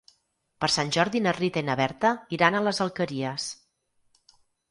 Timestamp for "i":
1.65-1.67